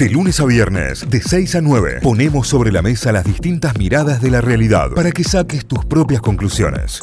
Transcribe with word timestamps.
De 0.00 0.08
lunes 0.08 0.40
a 0.40 0.46
viernes, 0.46 1.10
de 1.10 1.20
6 1.20 1.56
a 1.56 1.60
9, 1.60 1.98
ponemos 2.02 2.48
sobre 2.48 2.72
la 2.72 2.80
mesa 2.80 3.12
las 3.12 3.22
distintas 3.22 3.76
miradas 3.76 4.22
de 4.22 4.30
la 4.30 4.40
realidad 4.40 4.92
para 4.96 5.12
que 5.12 5.22
saques 5.22 5.66
tus 5.66 5.84
propias 5.84 6.22
conclusiones. 6.22 7.02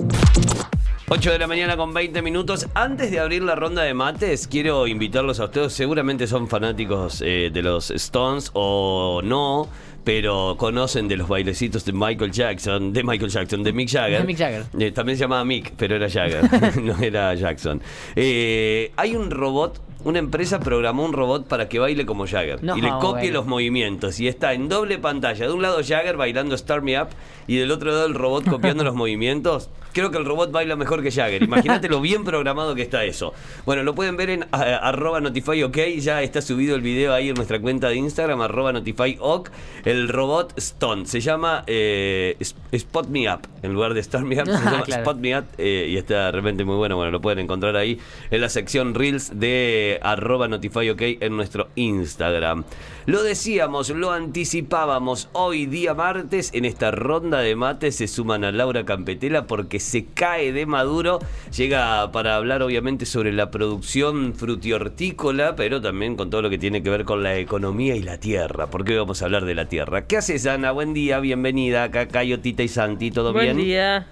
8 1.08 1.32
de 1.32 1.38
la 1.38 1.46
mañana 1.46 1.78
con 1.78 1.94
20 1.94 2.24
minutos. 2.24 2.68
Antes 2.74 3.12
de 3.12 3.20
abrir 3.20 3.44
la 3.44 3.54
ronda 3.54 3.84
de 3.84 3.94
mates, 3.94 4.48
quiero 4.48 4.88
invitarlos 4.88 5.40
a 5.40 5.46
ustedes. 5.46 5.74
Seguramente 5.74 6.26
son 6.26 6.48
fanáticos 6.48 7.22
eh, 7.24 7.52
de 7.54 7.62
los 7.62 7.92
Stones 7.92 8.50
o 8.54 9.22
no, 9.24 9.70
pero 10.08 10.56
conocen 10.58 11.10
de 11.10 11.18
los 11.18 11.28
bailecitos 11.28 11.84
de 11.84 11.92
Michael 11.92 12.32
Jackson, 12.32 12.94
de 12.94 13.04
Michael 13.04 13.30
Jackson, 13.30 13.62
de 13.62 13.74
Mick 13.74 13.90
Jagger. 13.90 14.22
De 14.22 14.26
Mick 14.26 14.38
Jagger. 14.38 14.64
Eh, 14.80 14.92
también 14.94 15.18
se 15.18 15.26
llamaba 15.26 15.44
Mick, 15.44 15.74
pero 15.76 15.98
era 15.98 16.10
Jagger, 16.10 16.78
no 16.82 16.98
era 17.02 17.36
Jackson. 17.36 17.82
Eh, 18.16 18.94
hay 18.96 19.18
un 19.18 19.30
robot 19.30 19.82
una 20.06 20.20
empresa 20.20 20.62
programó 20.62 21.04
un 21.04 21.12
robot 21.12 21.48
para 21.50 21.68
que 21.68 21.80
baile 21.80 22.06
como 22.06 22.26
Jagger 22.26 22.64
No, 22.64 22.78
y 22.78 22.82
le 22.82 22.88
copie 22.88 23.24
bueno. 23.24 23.34
los 23.34 23.48
movimientos 23.48 24.22
y 24.22 24.30
está 24.30 24.54
en 24.54 24.70
doble 24.70 24.98
pantalla. 25.00 25.46
De 25.46 25.52
un 25.52 25.62
lado 25.62 25.82
Jagger 25.86 26.16
bailando 26.16 26.58
Start 26.58 26.84
Me 26.84 27.02
Up 27.02 27.10
y 27.46 27.58
del 27.58 27.72
otro 27.72 27.92
lado 27.92 28.06
el 28.06 28.14
robot 28.14 28.46
copiando 28.48 28.84
los 28.86 28.96
movimientos. 28.96 29.70
Creo 29.98 30.12
que 30.12 30.20
el 30.20 30.26
robot 30.26 30.52
baila 30.52 30.76
mejor 30.76 31.02
que 31.02 31.10
Jagger. 31.10 31.42
Imagínate 31.42 31.90
lo 31.90 32.00
bien 32.02 32.24
programado 32.24 32.76
que 32.76 32.84
está 32.84 33.04
eso. 33.04 33.34
Bueno, 33.66 33.82
lo 33.82 33.96
pueden 33.96 34.16
ver 34.16 34.30
en 34.30 34.44
a- 34.52 34.62
arroba 34.88 35.20
notifyok. 35.22 35.76
Ya 35.98 36.22
está 36.22 36.40
subido 36.40 36.76
el 36.76 36.82
video 36.82 37.16
ahí 37.16 37.30
en 37.30 37.34
nuestra 37.34 37.60
cuenta 37.60 37.90
de 37.90 37.96
Instagram, 37.96 38.42
arroba 38.42 38.72
notifyok. 38.74 39.50
El 39.86 40.08
robot 40.08 40.54
Stone. 40.58 41.08
Se 41.08 41.20
llama 41.20 41.64
eh, 41.66 42.38
Spot 42.72 43.08
Me 43.08 43.28
Up. 43.34 43.42
En 43.64 43.74
lugar 43.74 43.96
de 43.96 44.04
Start 44.04 44.24
Me 44.24 44.40
Up, 44.40 44.46
se 44.46 44.52
llama 44.64 44.84
Claro. 44.84 45.02
Spot 45.02 45.18
Me 45.18 45.36
Up. 45.40 45.46
eh, 45.58 45.88
y 45.90 45.98
está 45.98 46.28
de 46.28 46.32
repente 46.34 46.64
muy 46.64 46.76
bueno. 46.76 46.96
Bueno, 46.96 47.10
lo 47.12 47.20
pueden 47.20 47.40
encontrar 47.40 47.76
ahí 47.76 48.00
en 48.30 48.40
la 48.42 48.50
sección 48.50 48.94
Reels 48.94 49.40
de 49.40 50.00
arroba 50.04 50.48
notifyok 50.48 51.02
en 51.02 51.36
nuestro 51.36 51.70
Instagram. 51.76 52.66
Lo 53.08 53.24
decíamos, 53.24 53.90
lo 53.90 54.12
anticipábamos. 54.12 55.30
Hoy 55.34 55.66
día 55.66 55.94
martes, 55.94 56.52
en 56.54 56.66
esta 56.66 56.92
ronda 56.92 57.40
de 57.40 57.56
mates 57.56 57.96
se 57.96 58.08
suman 58.08 58.44
a 58.44 58.52
Laura 58.52 58.84
Campetela 58.86 59.48
porque 59.48 59.80
se 59.88 60.06
cae 60.06 60.52
de 60.52 60.66
maduro. 60.66 61.20
Llega 61.56 62.12
para 62.12 62.36
hablar 62.36 62.62
obviamente 62.62 63.06
sobre 63.06 63.32
la 63.34 63.50
producción 63.50 64.34
frutihortícola, 64.36 65.56
pero 65.56 65.82
también 65.82 66.16
con 66.16 66.30
todo 66.30 66.42
lo 66.42 66.50
que 66.50 66.58
tiene 66.58 66.84
que 66.84 66.90
ver 66.90 67.06
con 67.06 67.24
la 67.24 67.36
economía 67.38 67.96
y 67.96 68.04
la 68.04 68.20
tierra. 68.20 68.68
¿Por 68.68 68.84
qué 68.86 68.98
vamos 68.98 69.22
a 69.22 69.26
hablar 69.26 69.46
de 69.46 69.56
la 69.56 69.66
tierra? 69.66 70.06
¿Qué 70.06 70.18
haces, 70.18 70.46
Ana? 70.46 70.72
Buen 70.72 70.94
día, 70.94 71.20
bienvenida. 71.20 71.84
Acá 71.84 72.08
Cayo, 72.08 72.40
Tita 72.40 72.64
y 72.64 72.68
Santi, 72.68 73.12
¿todo 73.12 73.34
Buen 73.34 73.56
bien? 73.56 73.58
día. 73.58 74.08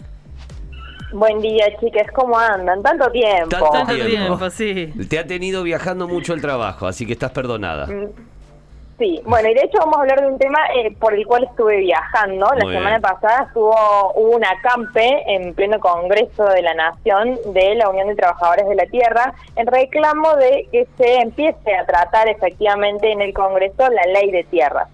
Buen 1.13 1.39
día, 1.41 1.65
chicas. 1.79 2.07
¿Cómo 2.13 2.37
andan? 2.37 2.81
Tanto 2.83 3.09
tiempo. 3.11 3.47
Tanto 3.49 3.69
Tanto 3.71 3.93
tiempo. 3.93 4.09
tiempo, 4.09 4.49
sí. 4.49 4.91
Te 5.07 5.19
ha 5.19 5.25
tenido 5.27 5.63
viajando 5.63 6.07
mucho 6.07 6.33
el 6.33 6.41
trabajo, 6.41 6.87
así 6.87 7.05
que 7.05 7.13
estás 7.13 7.31
perdonada. 7.31 7.87
Mm, 7.87 8.09
Sí, 8.97 9.21
bueno, 9.25 9.49
y 9.49 9.53
de 9.53 9.61
hecho 9.61 9.77
vamos 9.79 9.97
a 9.97 10.01
hablar 10.01 10.21
de 10.21 10.27
un 10.27 10.39
tema 10.39 10.59
eh, 10.73 10.95
por 10.97 11.13
el 11.13 11.27
cual 11.27 11.43
estuve 11.43 11.77
viajando. 11.79 12.47
La 12.55 12.63
Muy 12.63 12.73
semana 12.73 12.97
bien. 12.97 13.01
pasada 13.01 13.43
estuvo, 13.47 13.75
hubo 14.15 14.37
un 14.37 14.45
acampe 14.45 15.23
en 15.35 15.53
pleno 15.53 15.81
Congreso 15.81 16.45
de 16.45 16.61
la 16.61 16.73
Nación 16.75 17.37
de 17.47 17.75
la 17.75 17.89
Unión 17.89 18.07
de 18.07 18.15
Trabajadores 18.15 18.69
de 18.69 18.75
la 18.75 18.85
Tierra 18.85 19.33
en 19.57 19.67
reclamo 19.67 20.35
de 20.37 20.69
que 20.71 20.87
se 20.97 21.15
empiece 21.15 21.75
a 21.75 21.85
tratar 21.85 22.29
efectivamente 22.29 23.11
en 23.11 23.21
el 23.21 23.33
Congreso 23.33 23.89
la 23.89 24.03
ley 24.13 24.31
de 24.31 24.45
tierras. 24.45 24.87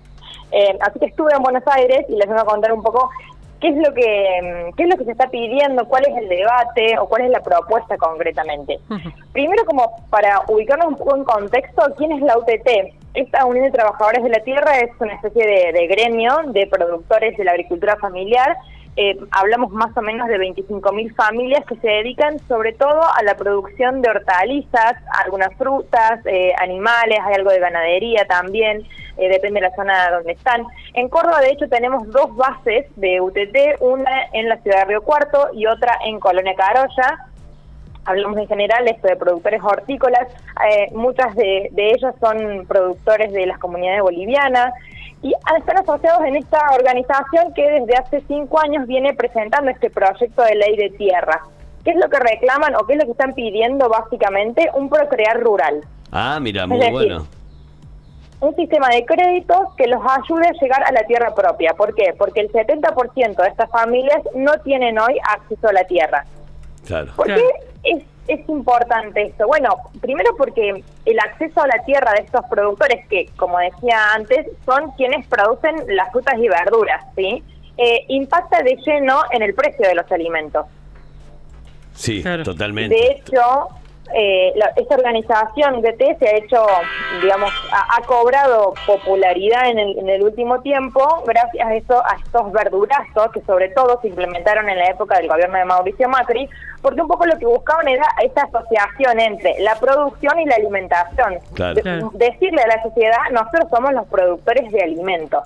Eh, 0.52 0.78
así 0.82 0.98
que 0.98 1.06
estuve 1.06 1.34
en 1.34 1.44
Buenos 1.44 1.64
Aires 1.68 2.04
y 2.10 2.16
les 2.16 2.28
voy 2.28 2.40
a 2.40 2.44
contar 2.44 2.74
un 2.74 2.82
poco 2.82 3.08
qué 3.60 3.68
es 3.68 3.76
lo 3.78 3.94
que 3.94 4.72
mm, 4.72 4.76
qué 4.78 4.84
es 4.84 4.90
lo 4.90 4.98
que 4.98 5.06
se 5.06 5.12
está 5.12 5.30
pidiendo, 5.30 5.86
cuál 5.88 6.08
es 6.08 6.18
el 6.18 6.28
debate 6.28 6.98
o 6.98 7.08
cuál 7.08 7.22
es 7.26 7.30
la 7.30 7.42
propuesta 7.42 7.96
concretamente. 7.98 8.80
Primero, 9.32 9.64
como 9.66 9.96
para 10.10 10.42
ubicarnos 10.48 10.88
un 10.88 10.96
poco 10.96 11.16
en 11.16 11.24
contexto, 11.24 11.84
¿quién 11.98 12.14
es 12.14 12.22
la 12.24 12.36
UTT? 12.40 12.96
Esta 13.14 13.46
Unión 13.46 13.66
de 13.66 13.72
Trabajadores 13.72 14.24
de 14.24 14.30
la 14.30 14.40
Tierra 14.40 14.80
es 14.80 14.90
una 15.00 15.14
especie 15.16 15.46
de, 15.46 15.88
gremio 15.88 16.40
de 16.48 16.66
productores 16.68 17.36
de 17.38 17.44
la 17.44 17.52
agricultura 17.52 17.98
familiar. 17.98 18.56
Eh, 18.96 19.18
hablamos 19.32 19.72
más 19.72 19.96
o 19.98 20.02
menos 20.02 20.30
de 20.30 20.38
25.000 20.38 21.16
familias 21.16 21.66
que 21.66 21.76
se 21.78 21.88
dedican 21.88 22.40
sobre 22.48 22.72
todo 22.74 23.02
a 23.04 23.24
la 23.24 23.36
producción 23.36 24.02
de 24.02 24.10
hortalizas, 24.10 24.96
algunas 25.24 25.54
frutas, 25.56 26.26
eh, 26.26 26.54
animales, 26.62 27.20
hay 27.22 27.36
algo 27.36 27.52
de 27.52 27.60
ganadería 27.60 28.26
también, 28.28 28.82
eh, 29.18 29.30
depende 29.30 29.60
de 29.60 29.68
la 29.68 29.76
zona 29.76 30.10
donde 30.12 30.34
están. 30.34 30.66
En 30.94 31.10
Córdoba, 31.10 31.42
de 31.42 31.52
hecho, 31.52 31.68
tenemos 31.68 32.10
dos 32.12 32.36
bases 32.36 32.86
de 32.96 33.20
UTT, 33.20 33.82
una 33.82 34.28
en 34.32 34.48
la 34.48 34.58
ciudad 34.58 34.80
de 34.80 34.86
Río 34.86 35.02
Cuarto 35.02 35.50
y 35.54 35.66
otra 35.66 35.98
en 36.06 36.20
Colonia 36.20 36.54
Carolla 36.56 37.31
hablamos 38.06 38.38
en 38.38 38.48
general 38.48 38.88
esto 38.88 39.08
de 39.08 39.16
productores 39.16 39.62
hortícolas, 39.64 40.28
eh, 40.70 40.90
muchas 40.94 41.36
de, 41.36 41.70
de 41.72 41.92
ellos 41.92 42.14
son 42.20 42.66
productores 42.68 43.32
de 43.32 43.46
las 43.46 43.60
comunidades 43.60 44.02
bolivianas 44.02 44.74
y 45.22 45.34
están 45.58 45.78
asociados 45.78 46.24
en 46.26 46.36
esta 46.36 46.60
organización 46.74 47.54
que 47.54 47.70
desde 47.70 47.96
hace 47.96 48.22
cinco 48.28 48.60
años 48.60 48.88
viene 48.88 49.14
presentando 49.14 49.70
este 49.70 49.90
proyecto 49.90 50.42
de 50.44 50.56
ley 50.56 50.76
de 50.78 50.90
tierra. 50.98 51.42
¿Qué 51.84 51.92
es 51.92 51.98
lo 51.98 52.10
que 52.10 52.20
reclaman 52.20 52.76
o 52.76 52.86
qué 52.86 52.94
es 52.94 53.00
lo 53.00 53.06
que 53.06 53.12
están 53.12 53.34
pidiendo 53.34 53.90
básicamente? 53.90 54.70
Un 54.74 54.90
procrear 54.90 55.40
rural. 55.40 55.82
Ah, 56.12 56.40
mira, 56.42 56.66
muy 56.68 56.78
decir, 56.78 56.94
bueno. 56.94 57.28
Un 58.40 58.56
sistema 58.56 58.90
de 58.90 59.06
créditos 59.06 59.74
que 59.78 59.86
los 59.88 60.02
ayude 60.04 60.48
a 60.48 60.52
llegar 60.60 60.84
a 60.84 60.92
la 60.92 61.04
tierra 61.04 61.34
propia. 61.36 61.74
¿Por 61.74 61.94
qué? 61.94 62.14
Porque 62.18 62.42
el 62.42 62.52
70% 62.52 63.36
de 63.36 63.48
estas 63.48 63.70
familias 63.70 64.20
no 64.34 64.54
tienen 64.64 64.98
hoy 64.98 65.20
acceso 65.28 65.68
a 65.70 65.74
la 65.74 65.84
tierra. 65.84 66.26
Claro. 66.88 67.12
¿Por 67.16 67.28
Claro. 67.28 67.42
qué 67.42 67.71
es, 67.84 68.04
es 68.28 68.48
importante 68.50 69.24
esto? 69.24 69.48
Bueno, 69.48 69.76
primero 70.02 70.36
porque 70.38 70.84
el 71.06 71.20
acceso 71.20 71.62
a 71.62 71.68
la 71.68 71.84
tierra 71.86 72.14
de 72.14 72.22
estos 72.22 72.46
productores, 72.50 73.06
que 73.08 73.28
como 73.38 73.58
decía 73.60 74.14
antes, 74.14 74.48
son 74.66 74.92
quienes 74.92 75.26
producen 75.28 75.76
las 75.96 76.12
frutas 76.12 76.36
y 76.38 76.48
verduras, 76.48 77.04
¿sí? 77.16 77.44
Eh, 77.78 78.06
impacta 78.10 78.62
de 78.62 78.76
lleno 78.86 79.22
en 79.32 79.42
el 79.42 79.54
precio 79.54 79.88
de 79.88 79.96
los 79.96 80.12
alimentos. 80.12 80.66
Sí, 81.94 82.22
Claro. 82.22 82.44
totalmente. 82.44 82.96
De 82.96 83.08
hecho, 83.12 83.68
eh, 84.14 84.52
la- 84.56 84.72
esta 84.76 84.96
organización 84.96 85.82
DT 85.82 86.18
se 86.20 86.28
ha 86.28 86.36
hecho, 86.38 86.66
digamos, 87.22 87.50
ha, 87.72 87.98
ha 87.98 88.02
cobrado 88.06 88.74
popularidad 88.86 89.70
en 89.70 89.80
el, 89.80 89.98
en 90.00 90.10
el 90.10 90.24
último 90.24 90.60
tiempo 90.62 91.24
gracias 91.26 91.66
a, 91.68 91.76
eso, 91.76 92.04
a 92.06 92.16
estos 92.24 92.52
verdurazos 92.52 93.32
que 93.34 93.42
sobre 93.42 93.70
todo 93.70 94.00
se 94.02 94.10
implementaron 94.10 94.68
en 94.70 94.78
la 94.80 94.88
época 94.88 95.18
del 95.18 95.30
gobierno 95.30 95.58
de 95.58 95.66
Mauricio 95.66 96.10
Macri, 96.10 96.50
porque 96.82 97.02
un 97.02 97.08
poco 97.08 97.26
lo 97.26 97.38
que 97.40 97.46
buscaban 97.46 97.88
era 97.88 98.06
esta 98.22 98.44
asociación 98.44 99.20
entre 99.20 99.60
la 99.60 99.76
producción 99.80 100.40
y 100.40 100.46
la 100.46 100.56
alimentación. 100.56 101.40
Claro. 101.54 101.76
De- 101.76 101.82
Claro. 101.82 102.12
Decirle 102.14 102.62
a 102.64 102.68
la 102.68 102.84
sociedad, 102.84 103.18
nosotros 103.32 103.68
somos 103.70 103.94
los 103.94 104.08
productores 104.08 104.70
de 104.72 104.82
alimentos. 104.82 105.44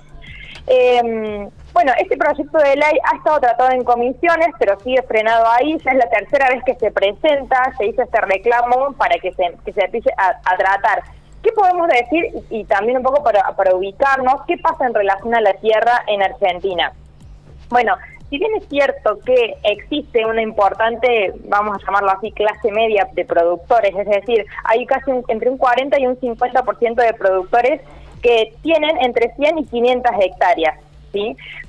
Eh, 0.66 1.48
bueno, 1.76 1.92
este 1.98 2.16
proyecto 2.16 2.56
de 2.56 2.74
ley 2.74 2.98
ha 3.04 3.16
estado 3.16 3.38
tratado 3.38 3.70
en 3.70 3.84
comisiones, 3.84 4.48
pero 4.58 4.80
sigue 4.80 5.02
frenado 5.02 5.44
ahí. 5.50 5.76
Ya 5.84 5.90
es 5.90 5.98
la 5.98 6.08
tercera 6.08 6.48
vez 6.48 6.64
que 6.64 6.74
se 6.76 6.90
presenta, 6.90 7.70
se 7.76 7.84
hizo 7.84 8.00
este 8.00 8.18
reclamo 8.22 8.94
para 8.94 9.16
que 9.18 9.30
se, 9.32 9.54
que 9.62 9.74
se 9.74 9.84
empiece 9.84 10.10
a, 10.16 10.56
tratar. 10.56 11.02
¿Qué 11.42 11.52
podemos 11.52 11.86
decir? 11.88 12.32
Y, 12.48 12.64
también 12.64 12.96
un 12.96 13.02
poco 13.02 13.22
para, 13.22 13.54
para 13.54 13.74
ubicarnos, 13.74 14.36
¿qué 14.46 14.56
pasa 14.56 14.86
en 14.86 14.94
relación 14.94 15.34
a 15.34 15.42
la 15.42 15.52
tierra 15.52 16.02
en 16.06 16.22
Argentina? 16.22 16.94
Bueno, 17.68 17.94
si 18.30 18.38
bien 18.38 18.52
es 18.56 18.66
cierto 18.70 19.18
que 19.18 19.56
existe 19.64 20.24
una 20.24 20.40
importante, 20.40 21.34
vamos 21.44 21.76
a 21.76 21.84
llamarlo 21.84 22.10
así, 22.12 22.32
clase 22.32 22.72
media 22.72 23.06
de 23.12 23.26
productores, 23.26 23.94
es 23.94 24.08
decir, 24.08 24.46
hay 24.64 24.86
casi 24.86 25.10
un- 25.10 25.24
entre 25.28 25.50
un 25.50 25.58
40 25.58 26.00
y 26.00 26.06
un 26.06 26.18
50% 26.18 27.02
de 27.02 27.12
productores 27.12 27.82
que 28.22 28.54
tienen 28.62 28.96
entre 29.04 29.34
100 29.34 29.58
y 29.58 29.66
500 29.66 30.12
hectáreas. 30.20 30.78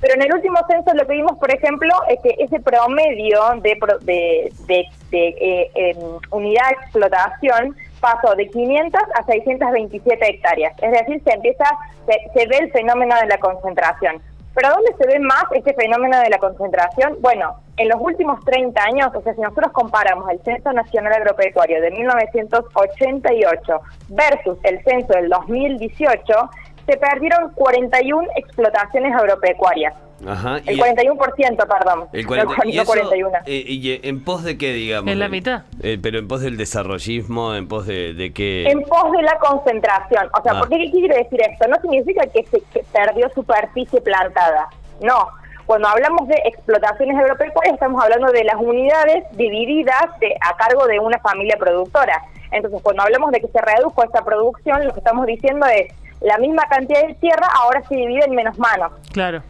Pero 0.00 0.14
en 0.14 0.22
el 0.22 0.32
último 0.34 0.58
censo 0.68 0.92
lo 0.94 1.06
que 1.06 1.14
vimos, 1.14 1.38
por 1.38 1.50
ejemplo, 1.54 1.88
es 2.08 2.18
que 2.22 2.34
ese 2.38 2.60
promedio 2.60 3.40
de, 3.62 3.76
pro- 3.76 3.98
de, 4.00 4.52
de- 4.66 4.86
de, 5.10 5.28
eh, 5.40 5.70
em, 5.74 5.98
unidad 6.30 6.68
de 6.68 6.74
explotación 6.82 7.76
pasó 8.00 8.34
de 8.36 8.46
500 8.48 9.00
a 9.18 9.24
627 9.24 10.30
hectáreas. 10.30 10.72
Es 10.82 10.92
decir, 10.92 11.20
se 11.24 11.32
empieza, 11.32 11.64
se, 12.06 12.14
se 12.40 12.46
ve 12.46 12.58
el 12.58 12.70
fenómeno 12.72 13.14
de 13.20 13.26
la 13.26 13.38
concentración. 13.38 14.20
¿Pero 14.54 14.70
dónde 14.70 14.92
se 14.98 15.06
ve 15.06 15.18
más 15.20 15.44
este 15.54 15.72
fenómeno 15.74 16.18
de 16.20 16.30
la 16.30 16.38
concentración? 16.38 17.16
Bueno, 17.20 17.54
en 17.76 17.88
los 17.88 18.00
últimos 18.00 18.44
30 18.44 18.82
años, 18.82 19.08
o 19.14 19.20
sea, 19.22 19.32
si 19.34 19.40
nosotros 19.40 19.70
comparamos 19.72 20.28
el 20.30 20.40
Censo 20.42 20.72
Nacional 20.72 21.12
Agropecuario 21.12 21.80
de 21.80 21.90
1988 21.92 23.80
versus 24.08 24.58
el 24.64 24.82
censo 24.84 25.12
del 25.14 25.28
2018, 25.28 26.50
se 26.88 26.96
perdieron 26.96 27.50
41 27.54 28.26
explotaciones 28.36 29.14
agropecuarias. 29.14 29.94
Ajá. 30.26 30.56
El 30.66 30.76
y- 30.76 30.80
41%, 30.80 31.66
perdón. 31.68 32.08
el 32.12 32.26
40 32.26 32.54
no, 32.56 32.68
y 32.70 32.76
eso, 32.76 32.86
41. 32.86 33.30
eh, 33.46 33.64
y 33.68 33.92
eh, 33.92 34.00
en 34.02 34.24
pos 34.24 34.42
de 34.42 34.58
qué, 34.58 34.72
digamos? 34.72 35.12
En 35.12 35.20
la 35.20 35.28
mitad. 35.28 35.62
eh, 35.80 35.96
pero 36.02 36.18
en 36.18 36.26
pos 36.26 36.40
del 36.40 36.56
desarrollismo, 36.56 37.54
en 37.54 37.68
pos 37.68 37.86
de, 37.86 38.14
de 38.14 38.32
qué... 38.32 38.66
En 38.68 38.82
pos 38.82 39.12
de 39.12 39.22
la 39.22 39.38
concentración. 39.38 40.28
O 40.36 40.42
sea, 40.42 40.52
Ah. 40.54 40.58
¿por 40.58 40.68
qué, 40.70 40.78
¿qué 40.78 40.90
quiere 40.90 41.18
decir 41.18 41.40
esto? 41.40 41.68
No 41.68 41.76
significa 41.82 42.26
que 42.26 42.42
se 42.46 42.60
que 42.72 42.84
perdió 42.92 43.28
superficie 43.34 44.00
plantada. 44.00 44.68
No. 45.00 45.28
Cuando 45.66 45.86
hablamos 45.86 46.26
de 46.26 46.34
explotaciones 46.46 47.16
agropecuarias, 47.16 47.74
estamos 47.74 48.02
hablando 48.02 48.32
de 48.32 48.42
las 48.42 48.56
unidades 48.56 49.22
divididas 49.36 50.18
de- 50.18 50.34
a 50.40 50.56
cargo 50.56 50.86
de 50.86 50.98
una 50.98 51.18
familia 51.20 51.56
productora. 51.60 52.22
Entonces, 52.50 52.80
cuando 52.82 53.02
hablamos 53.02 53.30
de 53.30 53.40
que 53.40 53.48
se 53.48 53.60
redujo 53.60 54.02
esta 54.02 54.24
producción, 54.24 54.84
lo 54.86 54.92
que 54.94 55.00
estamos 55.00 55.26
diciendo 55.26 55.66
es 55.66 55.92
la 56.20 56.38
misma 56.38 56.64
cantidad 56.68 57.06
de 57.06 57.14
tierra 57.14 57.46
ahora 57.62 57.82
se 57.88 57.94
divide 57.94 58.24
en 58.24 58.34
menos 58.34 58.58
manos. 58.58 58.92
Claro. 59.12 59.42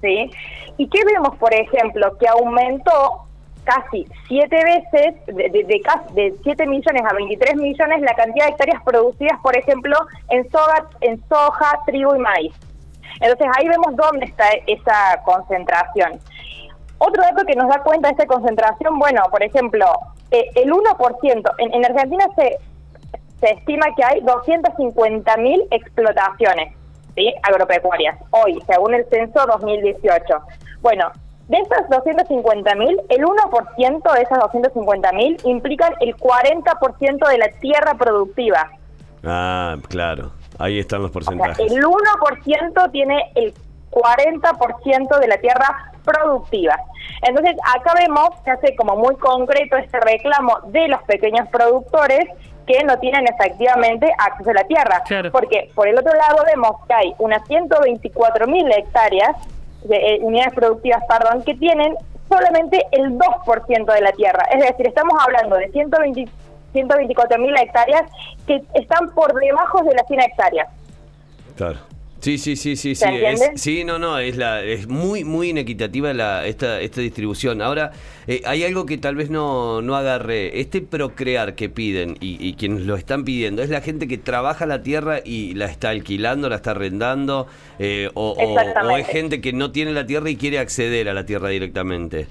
¿sí? 0.00 0.30
¿Y 0.76 0.88
qué 0.88 1.04
vemos, 1.04 1.36
por 1.36 1.52
ejemplo? 1.54 2.16
Que 2.18 2.28
aumentó 2.28 3.22
casi 3.64 4.06
siete 4.28 4.56
veces, 4.64 5.14
de, 5.26 5.50
de, 5.50 5.64
de, 5.64 5.82
de 6.12 6.34
7 6.42 6.66
millones 6.66 7.02
a 7.08 7.14
23 7.14 7.56
millones, 7.56 8.00
la 8.00 8.14
cantidad 8.14 8.46
de 8.46 8.52
hectáreas 8.52 8.82
producidas, 8.84 9.40
por 9.42 9.56
ejemplo, 9.56 9.96
en, 10.30 10.48
soja, 10.50 10.86
en 11.00 11.20
soja, 11.28 11.80
trigo 11.84 12.14
y 12.14 12.20
maíz. 12.20 12.54
Entonces 13.20 13.46
ahí 13.56 13.66
vemos 13.66 13.96
dónde 13.96 14.26
está 14.26 14.44
esa 14.66 15.20
concentración. 15.24 16.20
Otro 16.98 17.22
dato 17.22 17.44
que 17.44 17.56
nos 17.56 17.68
da 17.68 17.82
cuenta 17.82 18.08
de 18.08 18.12
esta 18.12 18.26
concentración, 18.26 18.98
bueno, 18.98 19.22
por 19.30 19.42
ejemplo, 19.42 19.86
eh, 20.30 20.48
el 20.54 20.72
1%, 20.72 21.54
en, 21.58 21.74
en 21.74 21.84
Argentina 21.84 22.26
se, 22.36 22.58
se 23.40 23.50
estima 23.52 23.86
que 23.96 24.04
hay 24.04 24.20
250.000 24.20 25.66
explotaciones 25.70 26.74
¿sí? 27.14 27.34
agropecuarias, 27.42 28.18
hoy, 28.30 28.58
según 28.66 28.94
el 28.94 29.04
censo 29.08 29.44
2018. 29.46 30.24
Bueno, 30.80 31.10
de 31.48 31.58
esas 31.58 31.88
250.000, 31.88 33.02
el 33.08 33.24
1% 33.24 34.12
de 34.14 34.22
esas 34.22 34.38
250.000 34.38 35.40
implican 35.44 35.92
el 36.00 36.16
40% 36.16 37.28
de 37.28 37.38
la 37.38 37.48
tierra 37.60 37.94
productiva. 37.94 38.70
Ah, 39.24 39.76
claro. 39.88 40.32
Ahí 40.58 40.78
están 40.78 41.02
los 41.02 41.10
porcentajes. 41.10 41.58
O 41.58 41.68
sea, 41.68 41.76
el 41.76 41.84
1% 41.84 42.90
tiene 42.90 43.30
el 43.34 43.54
40% 43.90 45.18
de 45.20 45.28
la 45.28 45.38
tierra 45.38 45.92
productiva. 46.04 46.76
Entonces, 47.22 47.56
acá 47.74 47.94
vemos 47.98 48.30
que 48.44 48.50
hace 48.50 48.76
como 48.76 48.96
muy 48.96 49.14
concreto 49.16 49.76
este 49.76 50.00
reclamo 50.00 50.58
de 50.68 50.88
los 50.88 51.02
pequeños 51.02 51.48
productores 51.48 52.26
que 52.66 52.82
no 52.84 52.98
tienen 52.98 53.26
efectivamente 53.28 54.12
acceso 54.18 54.50
a 54.50 54.54
la 54.54 54.64
tierra. 54.64 55.02
Claro. 55.06 55.30
Porque 55.30 55.70
por 55.74 55.88
el 55.88 55.98
otro 55.98 56.12
lado 56.14 56.44
vemos 56.44 56.76
que 56.86 56.94
hay 56.94 57.14
unas 57.18 57.46
124 57.46 58.46
mil 58.46 58.70
hectáreas 58.70 59.36
de 59.84 59.96
eh, 59.96 60.18
unidades 60.22 60.54
productivas, 60.54 61.02
perdón, 61.08 61.42
que 61.44 61.54
tienen 61.54 61.94
solamente 62.28 62.84
el 62.92 63.12
2% 63.12 63.94
de 63.94 64.00
la 64.00 64.12
tierra. 64.12 64.44
Es 64.52 64.60
decir, 64.60 64.88
estamos 64.88 65.14
hablando 65.20 65.56
de 65.56 65.70
120, 65.70 66.28
124 66.72 67.38
mil 67.38 67.56
hectáreas 67.56 68.02
que 68.46 68.62
están 68.74 69.10
por 69.10 69.32
debajo 69.34 69.82
de 69.84 69.94
las 69.94 70.06
100 70.06 70.20
hectáreas. 70.20 70.68
Claro. 71.56 71.78
Sí, 72.20 72.38
sí, 72.38 72.56
sí, 72.56 72.76
sí, 72.76 72.94
sí. 72.94 73.04
Es, 73.34 73.40
sí, 73.62 73.84
no, 73.84 73.98
no, 73.98 74.18
es 74.18 74.36
la, 74.36 74.64
es 74.64 74.88
muy, 74.88 75.22
muy 75.22 75.50
inequitativa 75.50 76.12
la, 76.14 76.46
esta, 76.46 76.80
esta 76.80 77.00
distribución. 77.00 77.62
Ahora, 77.62 77.92
eh, 78.26 78.42
hay 78.46 78.64
algo 78.64 78.84
que 78.86 78.98
tal 78.98 79.14
vez 79.16 79.30
no, 79.30 79.80
no 79.82 79.94
agarré. 79.94 80.58
Este 80.60 80.80
procrear 80.80 81.54
que 81.54 81.68
piden 81.68 82.16
y, 82.20 82.36
y 82.44 82.54
quienes 82.54 82.82
lo 82.82 82.96
están 82.96 83.24
pidiendo, 83.24 83.62
¿es 83.62 83.70
la 83.70 83.80
gente 83.80 84.08
que 84.08 84.18
trabaja 84.18 84.66
la 84.66 84.82
tierra 84.82 85.20
y 85.24 85.54
la 85.54 85.66
está 85.66 85.90
alquilando, 85.90 86.48
la 86.48 86.56
está 86.56 86.72
arrendando? 86.72 87.46
Eh, 87.78 88.08
o, 88.14 88.30
o- 88.30 88.54
o 88.86 88.96
es 88.96 89.06
gente 89.12 89.40
que 89.40 89.52
no 89.52 89.70
tiene 89.70 89.92
la 89.92 90.06
tierra 90.06 90.28
y 90.30 90.36
quiere 90.36 90.58
acceder 90.58 91.08
a 91.08 91.14
la 91.14 91.26
tierra 91.26 91.50
directamente? 91.50 92.26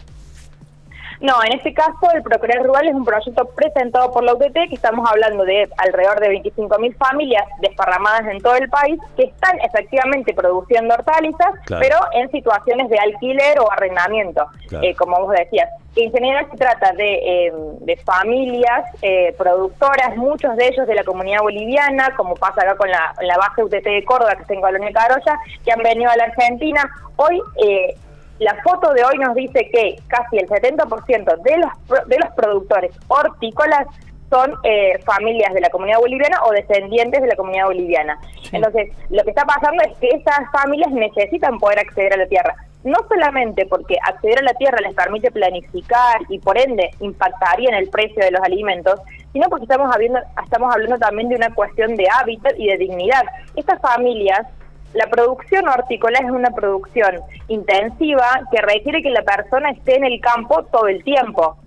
No, 1.26 1.44
en 1.44 1.54
este 1.54 1.74
caso 1.74 2.12
el 2.14 2.22
Procrear 2.22 2.64
Rural 2.64 2.88
es 2.88 2.94
un 2.94 3.04
proyecto 3.04 3.46
presentado 3.56 4.12
por 4.12 4.24
la 4.24 4.34
UTT 4.36 4.54
que 4.70 4.76
estamos 4.76 5.10
hablando 5.10 5.44
de 5.44 5.68
alrededor 5.78 6.20
de 6.20 6.30
25.000 6.30 6.96
familias 6.98 7.44
desparramadas 7.62 8.28
en 8.28 8.40
todo 8.42 8.56
el 8.58 8.70
país 8.70 9.00
que 9.18 9.24
están 9.24 9.60
efectivamente 9.62 10.36
produciendo 10.36 10.94
hortalizas, 10.94 11.48
Claro. 11.66 11.82
pero 11.84 11.98
en 12.14 12.30
situaciones 12.30 12.90
de 12.90 13.00
alquiler 13.00 13.60
o 13.60 13.72
arrendamiento, 13.72 14.46
Claro. 14.68 14.86
eh, 14.86 14.94
como 14.96 15.18
vos 15.20 15.32
decías. 15.32 15.68
En 15.96 16.12
general 16.12 16.46
se 16.52 16.58
trata 16.58 16.92
de, 16.92 17.14
eh, 17.48 17.54
de 17.80 17.98
familias 17.98 18.86
eh, 19.02 19.34
productoras, 19.38 20.16
muchos 20.18 20.56
de 20.58 20.68
ellos 20.68 20.86
de 20.86 20.94
la 20.94 21.04
comunidad 21.06 21.40
boliviana, 21.42 22.14
como 22.16 22.36
pasa 22.36 22.62
acá 22.62 22.76
con 22.76 22.92
la, 22.92 23.16
la 23.22 23.38
base 23.38 23.64
UTT 23.64 23.84
de 23.84 24.04
Córdoba, 24.06 24.36
que 24.36 24.42
está 24.44 24.54
en 24.54 24.62
Colonia 24.62 24.92
Carolla, 24.94 25.40
que 25.64 25.72
han 25.72 25.80
venido 25.82 26.12
a 26.12 26.18
la 26.18 26.26
Argentina. 26.26 26.84
Hoy 27.16 27.42
eh, 27.66 27.96
la 28.40 28.56
foto 28.64 28.94
de 28.94 29.04
hoy 29.04 29.18
nos 29.18 29.36
dice 29.36 29.70
que 29.72 29.96
casi 30.08 30.38
el 30.38 30.48
70% 30.48 31.42
de 31.42 31.58
los, 31.58 32.08
de 32.08 32.20
los 32.20 32.34
productores 32.36 32.92
hortícolas 33.08 33.88
son 34.30 34.54
eh, 34.64 35.00
familias 35.06 35.54
de 35.54 35.62
la 35.62 35.70
comunidad 35.70 36.00
boliviana 36.00 36.44
o 36.44 36.52
descendientes 36.52 37.22
de 37.22 37.28
la 37.28 37.36
comunidad 37.36 37.66
boliviana. 37.66 38.20
Entonces, 38.52 38.92
lo 39.10 39.24
que 39.24 39.30
está 39.30 39.46
pasando 39.46 39.84
es 39.84 39.98
que 40.00 40.10
esas 40.10 40.52
familias 40.52 40.92
necesitan 40.92 41.60
poder 41.60 41.80
acceder 41.80 42.14
a 42.14 42.18
la 42.18 42.28
tierra. 42.28 42.56
No 42.84 42.98
solamente 43.08 43.66
porque 43.66 43.96
acceder 44.04 44.40
a 44.40 44.44
la 44.44 44.54
tierra 44.54 44.78
les 44.82 44.94
permite 44.94 45.32
planificar 45.32 46.22
y 46.30 46.40
por 46.40 46.58
ende 46.58 46.92
impactaría 47.00 47.70
en 47.70 47.76
el 47.76 47.90
precio 47.90 48.24
de 48.24 48.32
los 48.32 48.42
alimentos, 48.42 49.00
sino 49.34 49.48
porque 49.50 49.64
estamos 49.64 49.94
hablando, 49.94 50.20
estamos 50.44 50.74
hablando 50.74 50.98
también 50.98 51.30
de 51.30 51.36
una 51.36 51.54
cuestión 51.54 51.96
de 51.96 52.08
hábitat 52.20 52.54
y 52.58 52.68
de 52.68 52.78
dignidad. 52.78 53.24
Estas 53.56 53.82
familias 53.82 54.46
la 54.94 55.08
producción 55.08 55.68
hortícola 55.68 56.20
es 56.20 56.30
una 56.30 56.52
producción 56.52 57.20
intensiva 57.48 58.26
que 58.52 58.62
requiere 58.62 59.02
que 59.02 59.10
la 59.10 59.24
persona 59.24 59.72
esté 59.72 59.98
en 59.98 60.06
el 60.06 60.22
campo 60.22 60.64
todo 60.72 60.88
el 60.88 61.04
tiempo. 61.04 61.58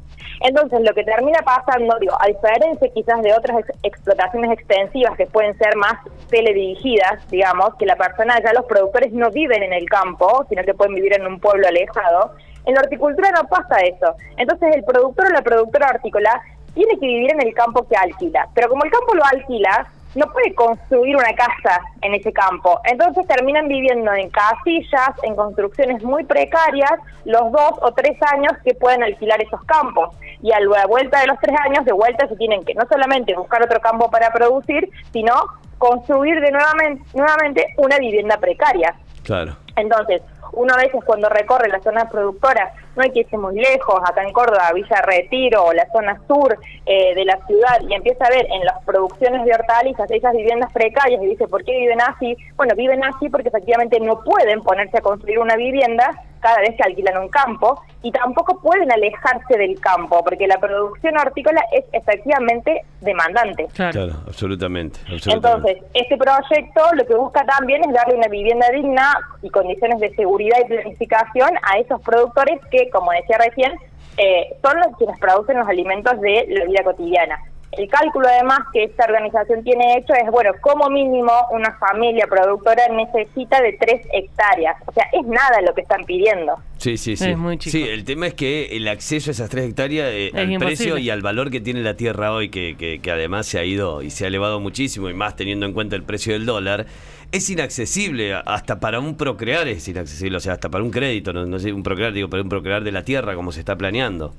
Entonces, 0.41 0.81
lo 0.83 0.95
que 0.95 1.03
termina 1.03 1.41
pasando, 1.45 1.99
digo, 1.99 2.15
a 2.21 2.27
diferencia 2.27 2.89
quizás 2.95 3.21
de 3.23 3.33
otras 3.35 3.59
ex- 3.59 3.79
explotaciones 3.83 4.53
extensivas 4.53 5.17
que 5.17 5.27
pueden 5.27 5.57
ser 5.59 5.77
más 5.77 5.95
teledirigidas, 6.31 7.29
digamos, 7.29 7.75
que 7.75 7.87
la 7.87 7.97
persona, 7.97 8.41
ya 8.43 8.53
los 8.53 8.65
productores 8.67 9.13
no 9.13 9.31
viven 9.31 9.65
en 9.65 9.73
el 9.73 9.89
campo, 9.89 10.47
sino 10.49 10.63
que 10.63 10.75
pueden 10.75 10.95
vivir 10.95 11.15
en 11.15 11.27
un 11.27 11.41
pueblo 11.41 11.67
alejado, 11.67 12.35
en 12.67 12.75
la 12.75 12.83
horticultura 12.83 13.31
no 13.33 13.49
pasa 13.49 13.81
eso. 13.81 14.15
Entonces, 14.37 14.77
el 14.77 14.85
productor 14.85 15.27
o 15.27 15.31
la 15.31 15.43
productora 15.43 15.89
hortícola 15.89 16.41
tiene 16.75 16.95
que 17.01 17.07
vivir 17.07 17.33
en 17.33 17.43
el 17.43 17.53
campo 17.55 17.87
que 17.89 17.97
alquila. 17.97 18.47
Pero 18.55 18.69
como 18.69 18.85
el 18.85 18.91
campo 18.93 19.15
lo 19.15 19.25
alquila, 19.25 19.91
no 20.15 20.27
puede 20.33 20.55
construir 20.55 21.17
una 21.17 21.33
casa 21.35 21.81
en 22.03 22.15
ese 22.15 22.33
campo. 22.33 22.81
Entonces 22.85 23.27
terminan 23.27 23.69
viviendo 23.69 24.13
en 24.13 24.31
casillas, 24.31 25.11
en 25.23 25.37
construcciones 25.37 26.03
muy 26.03 26.25
precarias, 26.25 26.93
los 27.25 27.53
dos 27.53 27.73
o 27.83 27.93
tres 27.93 28.17
años 28.33 28.53
que 28.65 28.75
pueden 28.75 29.03
alquilar 29.03 29.43
esos 29.43 29.63
campos. 29.65 30.17
Y 30.43 30.53
a 30.53 30.61
la 30.61 30.87
vuelta 30.87 31.21
de 31.21 31.27
los 31.27 31.39
tres 31.41 31.57
años, 31.65 31.85
de 31.85 31.93
vuelta 31.93 32.27
se 32.29 32.37
tienen 32.37 32.65
que 32.65 32.75
no 32.75 32.85
solamente 32.91 33.35
buscar 33.35 33.63
otro 33.63 33.81
campo 33.81 34.11
para 34.11 34.33
producir, 34.33 34.89
sino 35.13 35.35
construir 35.79 36.41
de 36.41 36.51
nuevamente, 36.51 37.03
nuevamente 37.15 37.75
una 37.77 37.99
vivienda 37.99 38.39
precaria. 38.39 38.95
Claro. 39.25 39.57
Entonces, 39.77 40.23
uno 40.53 40.75
a 40.75 40.79
veces 40.79 41.01
cuando 41.05 41.29
recorre 41.29 41.69
las 41.69 41.83
zonas 41.83 42.11
productoras, 42.11 42.73
no 42.97 43.03
hay 43.03 43.11
que 43.11 43.21
irse 43.21 43.37
muy 43.37 43.55
lejos, 43.55 44.01
acá 44.05 44.23
en 44.23 44.33
Córdoba, 44.33 44.71
Villa 44.75 45.03
Retiro 45.03 45.65
o 45.65 45.73
la 45.73 45.87
zona 45.93 46.21
sur 46.27 46.59
eh, 46.87 47.15
de 47.15 47.25
la 47.25 47.39
ciudad, 47.47 47.81
y 47.89 47.95
empieza 47.95 48.25
a 48.25 48.31
ver 48.31 48.47
en 48.51 48.65
las 48.65 48.83
producciones 48.85 49.45
de 49.45 49.53
hortalizas 49.53 50.11
esas 50.11 50.33
viviendas 50.33 50.73
precarias 50.73 51.23
y 51.23 51.27
dice, 51.27 51.47
¿por 51.49 51.65
qué 51.65 51.73
viven 51.79 52.01
así? 52.01 52.37
Bueno, 52.57 52.75
viven 52.75 53.05
así 53.05 53.29
porque 53.29 53.49
efectivamente 53.49 54.01
no 54.01 54.23
pueden 54.23 54.63
ponerse 54.63 54.99
a 54.99 55.03
construir 55.03 55.39
una 55.39 55.57
vivienda 55.57 56.11
cada 56.41 56.59
vez 56.61 56.77
que 56.77 56.83
alquilan 56.83 57.19
un 57.19 57.29
campo 57.29 57.83
y 58.03 58.13
tampoco 58.13 58.61
pueden 58.61 58.91
alejarse 58.93 59.59
del 59.59 59.79
campo 59.81 60.23
porque 60.25 60.47
la 60.47 60.59
producción 60.59 61.19
hortícola 61.19 61.63
es 61.73 61.85
efectivamente 61.93 62.83
demandante. 63.01 63.67
Claro. 63.75 63.99
Claro, 63.99 64.13
absolutamente. 64.27 65.01
absolutamente. 65.01 65.71
Entonces, 65.71 65.91
este 65.95 66.17
proyecto 66.17 66.83
lo 66.95 67.07
que 67.07 67.15
busca 67.15 67.45
también 67.45 67.83
es 67.85 67.93
darle 67.93 68.15
una 68.15 68.29
vivienda 68.29 68.69
digna 68.71 69.19
y 69.43 69.51
condiciones 69.51 69.99
de 70.01 70.15
seguridad 70.15 70.59
y 70.61 70.69
planificación 70.69 71.51
a 71.63 71.79
esos 71.79 72.01
productores 72.03 72.61
que, 72.71 72.89
como 72.91 73.11
decía 73.13 73.39
recién, 73.39 73.73
eh, 74.17 74.57
son 74.63 74.79
los 74.79 74.97
quienes 74.97 75.19
producen 75.19 75.59
los 75.59 75.69
alimentos 75.69 76.21
de 76.21 76.47
la 76.49 76.65
vida 76.65 76.83
cotidiana. 76.85 77.39
El 77.73 77.87
cálculo 77.89 78.27
además 78.27 78.61
que 78.73 78.85
esta 78.85 79.05
organización 79.05 79.63
tiene 79.63 79.99
hecho 79.99 80.15
es, 80.15 80.31
bueno, 80.31 80.53
como 80.61 80.89
mínimo 80.89 81.31
una 81.53 81.77
familia 81.79 82.27
productora 82.27 82.83
necesita 82.89 83.61
de 83.61 83.75
tres 83.75 84.01
hectáreas. 84.13 84.77
O 84.87 84.93
sea, 84.93 85.05
es 85.13 85.27
nada 85.27 85.61
lo 85.61 85.75
que 85.75 85.83
están 85.83 86.05
pidiendo. 86.05 86.57
Sí, 86.79 86.97
sí, 86.97 87.17
sí. 87.17 87.29
Es 87.31 87.37
muy 87.37 87.59
chico. 87.59 87.73
Sí, 87.73 87.83
el 87.83 88.05
tema 88.05 88.27
es 88.27 88.35
que 88.35 88.77
el 88.77 88.89
acceso 88.89 89.31
a 89.31 89.33
esas 89.33 89.51
tres 89.51 89.69
hectáreas, 89.69 90.09
eh, 90.09 90.29
Es 90.29 90.35
al 90.35 90.51
imposible. 90.51 90.67
precio 90.77 90.99
y 90.99 91.11
al 91.11 91.21
valor 91.21 91.51
que 91.51 91.61
tiene 91.61 91.81
la 91.83 91.95
tierra 91.95 92.33
hoy, 92.33 92.49
que, 92.49 92.77
que, 92.79 93.01
que 93.01 93.11
además 93.11 93.47
se 93.47 93.59
ha 93.59 93.65
ido 93.65 94.03
y 94.03 94.11
se 94.11 94.25
ha 94.25 94.29
elevado 94.29 94.61
muchísimo, 94.61 95.11
y 95.11 95.15
más 95.15 95.37
teniendo 95.37 95.67
en 95.67 95.75
cuenta 95.75 95.95
el 95.95 96.05
precio 96.05 96.33
del 96.33 96.47
dólar, 96.47 96.87
es 97.33 97.51
inaccesible, 97.51 98.33
hasta 98.33 98.81
para 98.81 98.99
un 98.99 99.17
procrear 99.17 99.69
es 99.69 99.87
inaccesible, 99.89 100.39
o 100.39 100.41
sea, 100.41 100.55
hasta 100.55 100.71
para 100.71 100.83
un 100.83 100.91
crédito, 100.91 101.35
no, 101.35 101.45
no 101.45 101.59
sé, 101.59 101.73
un 101.73 101.83
procrear, 101.83 102.15
digo, 102.15 102.31
para 102.31 102.43
un 102.43 102.49
procrear 102.49 102.83
de 102.83 102.93
la 102.93 103.03
tierra 103.05 103.35
como 103.35 103.53
se 103.53 103.61
está 103.61 103.77
planeando. 103.77 104.33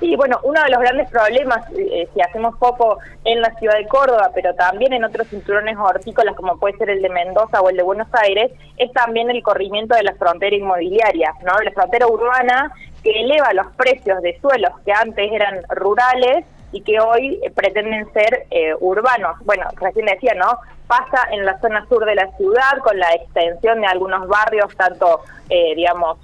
Sí, 0.00 0.14
bueno, 0.14 0.38
uno 0.44 0.62
de 0.62 0.70
los 0.70 0.78
grandes 0.78 1.10
problemas, 1.10 1.66
eh, 1.76 2.08
si 2.14 2.20
hacemos 2.20 2.56
poco 2.58 2.98
en 3.24 3.40
la 3.40 3.52
ciudad 3.54 3.76
de 3.76 3.88
Córdoba, 3.88 4.30
pero 4.32 4.54
también 4.54 4.92
en 4.92 5.02
otros 5.02 5.26
cinturones 5.26 5.76
hortícolas 5.76 6.36
como 6.36 6.56
puede 6.58 6.76
ser 6.76 6.90
el 6.90 7.02
de 7.02 7.08
Mendoza 7.08 7.60
o 7.60 7.68
el 7.68 7.76
de 7.76 7.82
Buenos 7.82 8.06
Aires, 8.12 8.52
es 8.76 8.92
también 8.92 9.28
el 9.28 9.42
corrimiento 9.42 9.96
de 9.96 10.04
la 10.04 10.14
frontera 10.14 10.54
inmobiliaria, 10.54 11.32
¿no? 11.44 11.58
La 11.64 11.72
frontera 11.72 12.06
urbana 12.06 12.72
que 13.02 13.10
eleva 13.10 13.52
los 13.54 13.66
precios 13.74 14.22
de 14.22 14.38
suelos 14.40 14.70
que 14.84 14.92
antes 14.92 15.32
eran 15.32 15.62
rurales 15.70 16.44
y 16.72 16.82
que 16.82 17.00
hoy 17.00 17.40
eh, 17.42 17.50
pretenden 17.50 18.12
ser 18.12 18.46
eh, 18.50 18.74
urbanos. 18.80 19.36
Bueno, 19.44 19.64
recién 19.76 20.06
decía, 20.06 20.34
¿no? 20.34 20.58
Pasa 20.86 21.28
en 21.32 21.44
la 21.44 21.58
zona 21.60 21.86
sur 21.88 22.04
de 22.04 22.14
la 22.14 22.30
ciudad 22.36 22.78
con 22.82 22.98
la 22.98 23.12
extensión 23.12 23.80
de 23.80 23.86
algunos 23.86 24.26
barrios, 24.26 24.74
tanto, 24.74 25.20
eh, 25.50 25.74
digamos, 25.74 26.18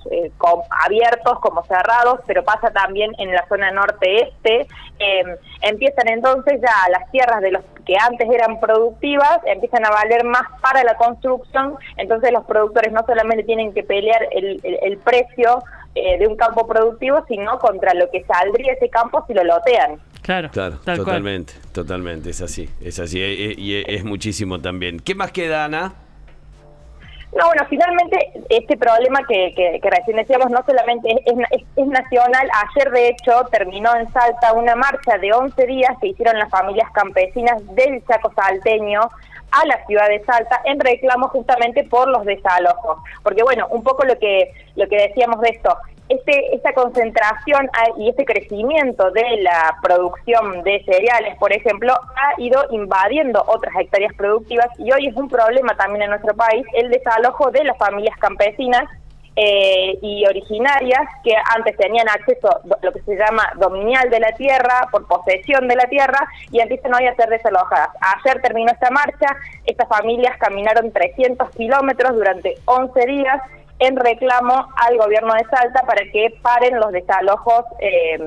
abiertos 0.85 1.39
como 1.41 1.65
cerrados, 1.65 2.21
pero 2.27 2.45
pasa 2.45 2.71
también 2.71 3.13
en 3.19 3.33
la 3.33 3.47
zona 3.47 3.71
norte-este. 3.73 4.67
Em, 4.99 5.37
empiezan 5.61 6.09
entonces 6.09 6.61
ya 6.63 6.91
las 6.91 7.11
tierras 7.11 7.43
de 7.43 7.51
los 7.51 7.63
que 7.85 7.97
antes 7.99 8.27
eran 8.31 8.59
productivas, 8.59 9.41
empiezan 9.45 9.85
a 9.85 9.91
valer 9.91 10.25
más 10.25 10.45
para 10.63 10.83
la 10.83 10.97
construcción, 10.97 11.77
entonces 11.99 12.33
los 12.33 12.45
productores 12.45 12.91
no 12.93 13.05
solamente 13.05 13.45
tienen 13.45 13.75
que 13.75 13.83
pelear 13.83 14.27
el, 14.33 14.61
el 14.63 14.97
precio, 14.99 15.63
eh, 15.97 16.19
de 16.19 16.27
un 16.27 16.35
campo 16.35 16.67
productivo, 16.67 17.25
sino 17.29 17.57
contra 17.61 17.95
lo 17.95 18.11
que 18.11 18.25
saldría 18.25 18.73
ese 18.73 18.89
campo 18.89 19.25
si 19.29 19.35
lo 19.35 19.45
lotean. 19.45 20.01
Claro, 20.25 20.49
claro, 20.51 20.79
totalmente, 20.79 21.53
totalmente, 21.75 22.31
es 22.31 22.41
así, 22.41 22.67
es 22.81 22.99
así, 22.99 23.21
eh, 23.21 23.51
eh, 23.51 23.55
y 23.59 23.95
es, 23.95 24.05
muchísimo 24.05 24.59
también. 24.59 24.99
¿Qué 24.99 25.15
más 25.15 25.33
queda, 25.33 25.67
Ana? 25.67 25.93
No, 27.39 27.47
bueno, 27.49 27.67
finalmente 27.69 28.33
este 28.49 28.79
problema 28.79 29.21
que, 29.29 29.53
que, 29.55 29.91
recién 29.91 30.17
decíamos 30.17 30.49
no 30.49 30.65
solamente 30.65 31.11
es, 31.13 31.65
es, 31.77 31.87
nacional, 31.87 32.49
ayer 32.75 32.91
de 32.93 33.09
hecho 33.11 33.45
terminó 33.53 33.95
en 33.97 34.11
Salta 34.15 34.55
una 34.55 34.75
marcha 34.75 35.19
de 35.19 35.31
11 35.31 35.67
días 35.67 35.93
que 36.01 36.09
hicieron 36.09 36.39
las 36.39 36.49
familias 36.49 36.91
campesinas 36.95 37.61
del 37.75 38.03
Chaco 38.07 38.33
Salteño 38.35 39.03
a 39.51 39.67
la 39.67 39.85
ciudad 39.87 40.09
de 40.09 40.25
Salta 40.25 40.63
en 40.65 40.81
reclamo 40.81 41.29
justamente 41.29 41.85
por 41.85 42.09
los 42.09 42.25
desalojos. 42.25 42.97
Porque 43.23 43.43
bueno, 43.43 43.67
un 43.69 43.83
poco 43.83 44.07
lo 44.07 44.19
que, 44.19 44.53
lo 44.75 44.89
que 44.89 44.97
decíamos 44.97 45.43
de 45.43 45.51
esto, 45.51 45.77
este, 46.09 46.55
esta 46.55 46.73
concentración 46.75 47.71
y 47.99 48.11
este 48.11 48.25
crecimiento 48.25 49.11
de 49.11 49.39
la 49.43 49.77
producción 49.83 50.63
de 50.63 50.83
cereales, 50.85 51.37
por 51.39 51.53
ejemplo, 51.53 51.95
ha 51.95 52.41
ido 52.41 52.65
invadiendo 52.71 53.43
otras 53.47 53.75
hectáreas 53.81 54.13
productivas 54.15 54.69
y 54.79 54.93
hoy 54.93 55.07
es 55.07 55.17
un 55.17 55.29
problema 55.29 55.77
también 55.77 56.03
en 56.03 56.11
nuestro 56.11 56.35
país 56.35 56.67
el 56.75 56.91
desalojo 56.91 57.51
de 57.51 57.65
las 57.65 57.79
familias 57.79 58.17
campesinas 58.19 58.85
eh, 59.37 59.99
y 60.01 60.25
originarias 60.27 61.03
que 61.25 61.35
antes 61.57 61.77
tenían 61.77 62.09
acceso 62.09 62.49
a 62.49 62.61
lo 62.83 62.93
que 62.93 63.01
se 63.03 63.17
llama 63.17 63.43
dominial 63.57 64.09
de 64.09 64.21
la 64.21 64.31
tierra, 64.33 64.87
por 64.93 65.09
posesión 65.09 65.67
de 65.67 65.75
la 65.75 65.87
tierra, 65.87 66.29
y 66.53 66.61
empiezan 66.61 66.95
hoy 66.95 67.07
a 67.07 67.17
ser 67.17 67.31
desalojadas. 67.31 67.89
Ayer 68.01 68.41
terminó 68.43 68.71
esta 68.71 68.91
marcha, 68.91 69.35
estas 69.67 69.89
familias 69.89 70.37
caminaron 70.39 70.93
300 70.93 71.51
kilómetros 71.51 72.15
durante 72.15 72.55
11 72.67 73.07
días 73.07 73.43
en 73.87 73.97
reclamo 73.97 74.69
al 74.77 74.97
gobierno 74.97 75.35
de 75.35 75.45
Salta 75.45 75.83
para 75.87 76.05
que 76.13 76.35
paren 76.43 76.79
los 76.79 76.93
desalojos 76.93 77.65
eh, 77.79 78.19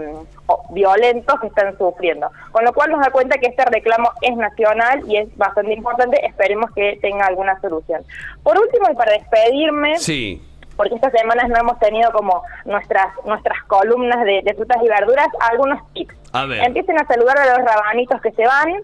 violentos 0.70 1.40
que 1.40 1.48
están 1.48 1.78
sufriendo. 1.78 2.30
Con 2.52 2.66
lo 2.66 2.74
cual 2.74 2.92
nos 2.92 3.02
da 3.02 3.12
cuenta 3.12 3.38
que 3.38 3.48
este 3.48 3.66
reclamo 3.66 4.12
es 4.22 4.36
nacional 4.36 5.02
y 5.08 5.18
es 5.18 5.38
bastante 5.38 5.74
importante, 5.74 6.26
esperemos 6.26 6.72
que 6.72 6.98
tenga 7.02 7.26
alguna 7.26 7.60
solución. 7.62 8.04
Por 8.44 8.58
último, 8.60 8.88
y 8.92 8.96
para 8.96 9.14
despedirme, 9.14 9.98
sí 9.98 10.42
porque 10.78 10.94
estas 10.94 11.12
semanas 11.12 11.50
no 11.50 11.58
hemos 11.58 11.80
tenido 11.80 12.12
como 12.12 12.44
nuestras 12.66 13.08
nuestras 13.26 13.64
columnas 13.64 14.24
de, 14.24 14.54
frutas 14.56 14.78
y 14.84 14.88
verduras, 14.88 15.28
algunos 15.52 15.82
tips. 15.94 16.16
A 16.34 16.46
ver. 16.46 16.64
Empiecen 16.64 17.02
a 17.02 17.08
saludar 17.08 17.38
a 17.38 17.58
los 17.58 17.68
rabanitos 17.68 18.22
que 18.22 18.32
se 18.32 18.46
van. 18.46 18.74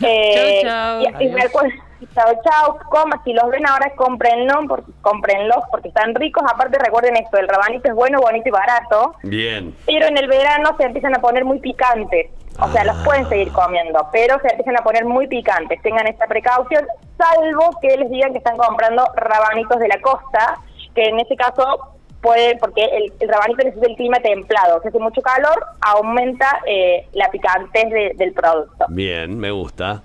Eh, 0.00 0.60
chao, 0.62 1.02
chao. 1.04 1.22
Y, 1.22 1.28
chao, 2.14 2.32
chao. 2.42 2.78
Coma, 2.90 3.20
si 3.24 3.32
los 3.32 3.48
ven 3.50 3.66
ahora, 3.66 3.92
cómprenlo, 3.96 4.66
porque, 4.68 4.92
cómprenlos 5.00 5.64
porque 5.70 5.88
están 5.88 6.14
ricos. 6.14 6.42
Aparte, 6.50 6.78
recuerden 6.78 7.16
esto: 7.16 7.38
el 7.38 7.48
rabanito 7.48 7.88
es 7.88 7.94
bueno, 7.94 8.20
bonito 8.20 8.48
y 8.48 8.52
barato. 8.52 9.14
Bien. 9.22 9.74
Pero 9.86 10.06
en 10.06 10.18
el 10.18 10.28
verano 10.28 10.74
se 10.76 10.84
empiezan 10.84 11.14
a 11.14 11.20
poner 11.20 11.44
muy 11.44 11.60
picantes. 11.60 12.30
O 12.60 12.68
sea, 12.68 12.84
los 12.84 12.96
pueden 12.98 13.28
seguir 13.28 13.50
comiendo, 13.52 14.08
pero 14.12 14.38
se 14.40 14.48
empiezan 14.48 14.76
a 14.78 14.84
poner 14.84 15.04
muy 15.04 15.26
picantes. 15.26 15.82
Tengan 15.82 16.06
esta 16.06 16.26
precaución, 16.26 16.86
salvo 17.18 17.78
que 17.82 17.96
les 17.96 18.08
digan 18.10 18.30
que 18.30 18.38
están 18.38 18.56
comprando 18.56 19.04
rabanitos 19.16 19.80
de 19.80 19.88
la 19.88 20.00
costa 20.00 20.60
que 20.94 21.04
en 21.06 21.18
ese 21.18 21.36
caso 21.36 21.94
puede, 22.20 22.56
porque 22.56 22.82
el, 22.84 23.12
el 23.20 23.28
rabanito 23.28 23.64
necesita 23.64 23.86
el 23.86 23.96
clima 23.96 24.18
templado, 24.20 24.80
si 24.80 24.88
hace 24.88 24.98
mucho 24.98 25.20
calor, 25.20 25.66
aumenta 25.80 26.60
eh, 26.66 27.06
la 27.12 27.28
picantez 27.28 28.16
del 28.16 28.32
producto. 28.32 28.86
Bien, 28.88 29.38
me 29.38 29.50
gusta. 29.50 30.02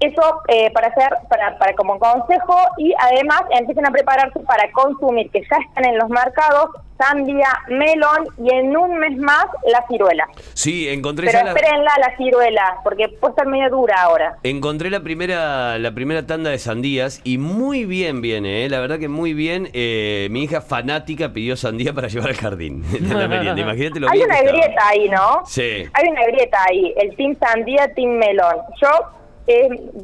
Eso 0.00 0.42
eh, 0.48 0.70
para 0.72 0.88
hacer, 0.88 1.08
para, 1.28 1.56
para 1.58 1.74
como 1.74 1.98
consejo 1.98 2.56
y 2.78 2.92
además 2.98 3.42
empiecen 3.50 3.86
a 3.86 3.90
prepararse 3.90 4.40
para 4.40 4.70
consumir, 4.72 5.30
que 5.30 5.40
ya 5.40 5.56
están 5.56 5.84
en 5.84 5.98
los 5.98 6.08
mercados, 6.08 6.70
sandía, 6.98 7.48
melón 7.68 8.26
y 8.38 8.54
en 8.54 8.76
un 8.76 8.98
mes 8.98 9.16
más 9.18 9.46
la 9.66 9.84
ciruela. 9.88 10.28
Sí, 10.52 10.88
encontré 10.88 11.28
Pero 11.30 11.48
espérenla 11.48 11.92
la... 11.98 12.08
la 12.08 12.16
ciruela, 12.16 12.80
porque 12.82 13.08
puede 13.08 13.32
estar 13.32 13.46
medio 13.46 13.70
dura 13.70 14.02
ahora. 14.02 14.38
Encontré 14.42 14.90
la 14.90 15.00
primera 15.00 15.78
la 15.78 15.92
primera 15.92 16.26
tanda 16.26 16.50
de 16.50 16.58
sandías 16.58 17.20
y 17.24 17.38
muy 17.38 17.84
bien 17.84 18.20
viene, 18.20 18.64
¿eh? 18.64 18.68
la 18.68 18.80
verdad 18.80 18.98
que 18.98 19.08
muy 19.08 19.34
bien. 19.34 19.70
Eh, 19.72 20.28
mi 20.30 20.44
hija 20.44 20.60
fanática 20.60 21.32
pidió 21.32 21.56
sandía 21.56 21.92
para 21.92 22.08
llevar 22.08 22.30
al 22.30 22.36
jardín. 22.36 22.84
Imagínate 22.94 24.00
lo 24.00 24.10
Hay 24.10 24.22
una 24.22 24.40
grieta 24.42 24.88
ahí, 24.88 25.08
¿no? 25.08 25.42
Sí. 25.46 25.84
Hay 25.92 26.08
una 26.08 26.24
grieta 26.26 26.58
ahí, 26.68 26.94
el 26.96 27.16
team 27.16 27.36
sandía, 27.38 27.92
team 27.94 28.10
melón. 28.18 28.56
Yo 28.80 28.88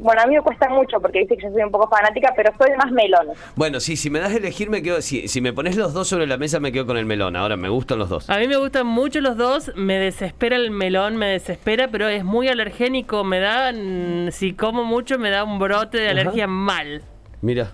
bueno, 0.00 0.22
a 0.22 0.26
mí 0.26 0.34
me 0.34 0.42
cuesta 0.42 0.68
mucho 0.68 1.00
porque 1.00 1.20
dice 1.20 1.36
que 1.36 1.44
yo 1.44 1.52
soy 1.52 1.62
un 1.62 1.70
poco 1.70 1.88
fanática, 1.88 2.32
pero 2.36 2.52
soy 2.58 2.70
más 2.76 2.92
melón. 2.92 3.28
Bueno, 3.56 3.80
sí, 3.80 3.96
si 3.96 4.10
me 4.10 4.18
das 4.18 4.32
a 4.32 4.36
elegir, 4.36 4.68
me 4.68 4.82
quedo. 4.82 5.00
Si, 5.00 5.28
si 5.28 5.40
me 5.40 5.52
pones 5.52 5.76
los 5.76 5.94
dos 5.94 6.08
sobre 6.08 6.26
la 6.26 6.36
mesa, 6.36 6.60
me 6.60 6.72
quedo 6.72 6.86
con 6.86 6.96
el 6.96 7.06
melón. 7.06 7.36
Ahora, 7.36 7.56
me 7.56 7.68
gustan 7.68 7.98
los 7.98 8.08
dos. 8.08 8.28
A 8.28 8.38
mí 8.38 8.46
me 8.48 8.56
gustan 8.56 8.86
mucho 8.86 9.20
los 9.20 9.36
dos. 9.36 9.72
Me 9.76 9.98
desespera 9.98 10.56
el 10.56 10.70
melón, 10.70 11.16
me 11.16 11.26
desespera, 11.26 11.88
pero 11.88 12.08
es 12.08 12.24
muy 12.24 12.48
alergénico. 12.48 13.24
Me 13.24 13.40
da. 13.40 13.72
Mm, 13.72 14.30
si 14.30 14.52
como 14.52 14.84
mucho, 14.84 15.18
me 15.18 15.30
da 15.30 15.44
un 15.44 15.58
brote 15.58 15.98
de 15.98 16.08
alergia 16.10 16.46
mal. 16.46 17.02
Mira. 17.40 17.70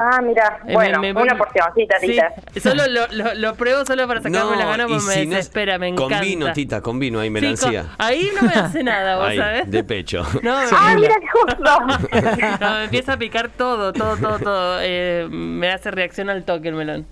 Ah, 0.00 0.20
mira, 0.22 0.60
eh, 0.64 0.74
bueno, 0.74 1.00
una 1.00 1.36
porción, 1.36 1.66
sí, 1.74 1.88
Solo 2.60 2.84
lo, 2.86 3.34
lo, 3.34 3.54
pruebo 3.56 3.84
solo 3.84 4.06
para 4.06 4.22
sacarme 4.22 4.56
la 4.56 4.66
gana 4.66 4.86
porque 4.86 5.02
me 5.04 5.26
desespera, 5.26 5.76
me 5.76 5.88
encanta. 5.88 6.18
Con 6.18 6.24
vino, 6.24 6.52
tita, 6.52 6.80
con 6.80 6.98
vino, 7.00 7.18
ahí 7.18 7.30
melancía. 7.30 7.86
ahí 7.98 8.30
no 8.40 8.46
me 8.46 8.54
hace 8.54 8.84
nada, 8.84 9.16
vos 9.16 9.34
sabés. 9.36 9.70
De 9.70 9.82
pecho. 9.82 10.24
No, 10.42 10.54
ah, 10.56 10.94
mira 10.94 11.16
qué 11.20 11.26
justo. 11.26 11.80
no, 12.60 12.70
me 12.76 12.84
empieza 12.84 13.14
a 13.14 13.16
picar 13.16 13.48
todo, 13.48 13.92
todo, 13.92 14.16
todo, 14.16 14.38
todo. 14.38 14.78
Eh, 14.80 15.26
me 15.28 15.72
hace 15.72 15.90
reacción 15.90 16.30
al 16.30 16.44
toque 16.44 16.68
el 16.68 16.74
melón. 16.74 17.06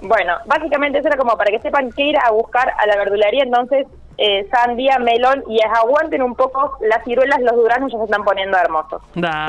Bueno, 0.00 0.34
básicamente 0.46 0.98
eso 0.98 1.08
era 1.08 1.16
como 1.16 1.36
para 1.36 1.50
que 1.50 1.58
sepan 1.58 1.90
que 1.90 2.04
ir 2.04 2.16
a 2.18 2.30
buscar 2.30 2.72
a 2.78 2.86
la 2.86 2.96
verdulería, 2.96 3.42
entonces 3.42 3.86
eh, 4.18 4.48
sandía, 4.50 4.98
melón 4.98 5.44
y 5.48 5.60
aguanten 5.62 6.22
un 6.22 6.34
poco 6.34 6.76
las 6.80 7.04
ciruelas, 7.04 7.40
los 7.40 7.54
duranos 7.54 7.92
ya 7.92 7.98
se 7.98 8.04
están 8.04 8.24
poniendo 8.24 8.58
hermosos. 8.58 9.00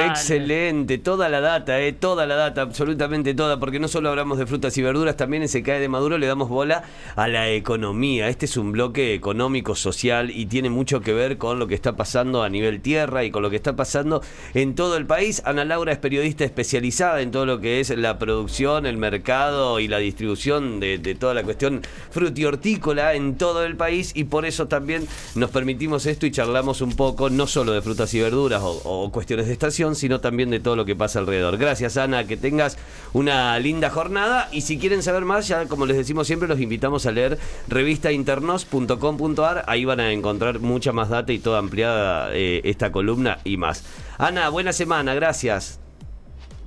Excelente, 0.05 0.99
toda 0.99 1.27
la 1.27 1.41
data, 1.41 1.79
eh, 1.79 1.91
toda 1.91 2.27
la 2.27 2.35
data, 2.35 2.61
absolutamente 2.61 3.33
toda, 3.33 3.59
porque 3.59 3.79
no 3.79 3.87
solo 3.87 4.09
hablamos 4.09 4.37
de 4.37 4.45
frutas 4.45 4.77
y 4.77 4.83
verduras, 4.83 5.17
también 5.17 5.41
en 5.41 5.49
Se 5.49 5.63
Cae 5.63 5.79
de 5.79 5.89
Maduro 5.89 6.19
le 6.19 6.27
damos 6.27 6.49
bola 6.49 6.83
a 7.15 7.27
la 7.27 7.49
economía. 7.49 8.27
Este 8.27 8.45
es 8.45 8.57
un 8.57 8.71
bloque 8.71 9.15
económico, 9.15 9.73
social 9.73 10.29
y 10.29 10.45
tiene 10.45 10.69
mucho 10.69 11.01
que 11.01 11.13
ver 11.13 11.39
con 11.39 11.57
lo 11.57 11.65
que 11.65 11.73
está 11.73 11.95
pasando 11.95 12.43
a 12.43 12.49
nivel 12.49 12.81
tierra 12.81 13.23
y 13.23 13.31
con 13.31 13.41
lo 13.41 13.49
que 13.49 13.55
está 13.55 13.75
pasando 13.75 14.21
en 14.53 14.75
todo 14.75 14.97
el 14.97 15.07
país. 15.07 15.41
Ana 15.45 15.65
Laura 15.65 15.91
es 15.91 15.97
periodista 15.97 16.43
especializada 16.43 17.21
en 17.21 17.31
todo 17.31 17.47
lo 17.47 17.59
que 17.59 17.79
es 17.79 17.89
la 17.89 18.19
producción, 18.19 18.85
el 18.85 18.97
mercado 18.97 19.79
y 19.79 19.87
la 19.87 19.97
distribución 19.97 20.79
de, 20.79 20.99
de 20.99 21.15
toda 21.15 21.33
la 21.33 21.41
cuestión 21.41 21.81
frutihortícola 22.11 23.15
en 23.15 23.35
todo 23.35 23.65
el 23.65 23.75
país 23.75 24.11
y 24.15 24.25
por 24.25 24.45
eso 24.45 24.58
también 24.67 25.07
nos 25.35 25.49
permitimos 25.51 26.05
esto 26.05 26.25
y 26.25 26.31
charlamos 26.31 26.81
un 26.81 26.95
poco, 26.95 27.29
no 27.29 27.47
solo 27.47 27.71
de 27.71 27.81
frutas 27.81 28.13
y 28.13 28.19
verduras 28.19 28.61
o, 28.63 29.09
cuestiones 29.11 29.47
de 29.47 29.53
estación, 29.53 29.95
sino 29.95 30.19
también 30.19 30.49
de 30.49 30.59
todo 30.59 30.75
lo 30.75 30.85
que 30.85 30.95
pasa 30.95 31.19
alrededor. 31.19 31.57
Gracias, 31.57 31.97
Ana, 31.97 32.25
que 32.25 32.37
tengas 32.37 32.77
una 33.13 33.57
linda 33.59 33.89
jornada. 33.89 34.49
Y 34.51 34.61
si 34.61 34.77
quieren 34.77 35.03
saber 35.03 35.25
más, 35.25 35.47
ya 35.47 35.65
como 35.65 35.85
les 35.85 35.97
decimos 35.97 36.27
siempre, 36.27 36.47
los 36.47 36.59
invitamos 36.59 37.05
a 37.05 37.11
leer 37.11 37.37
revistainternos.com.ar. 37.67 39.63
Ahí 39.67 39.85
van 39.85 39.99
a 39.99 40.11
encontrar 40.11 40.59
mucha 40.59 40.91
más 40.91 41.09
data 41.09 41.33
y 41.33 41.39
toda 41.39 41.59
ampliada 41.59 42.29
eh, 42.33 42.61
esta 42.63 42.91
columna 42.91 43.39
y 43.43 43.57
más. 43.57 43.83
Ana, 44.17 44.49
buena 44.49 44.73
semana, 44.73 45.13
gracias. 45.13 45.79